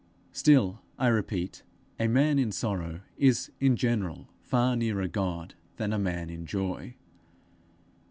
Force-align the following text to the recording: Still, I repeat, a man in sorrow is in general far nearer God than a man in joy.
Still, 0.31 0.81
I 0.97 1.09
repeat, 1.09 1.61
a 1.99 2.07
man 2.07 2.39
in 2.39 2.51
sorrow 2.51 3.01
is 3.19 3.51
in 3.59 3.75
general 3.75 4.29
far 4.41 4.75
nearer 4.75 5.07
God 5.07 5.53
than 5.77 5.93
a 5.93 5.99
man 5.99 6.27
in 6.31 6.47
joy. 6.47 6.95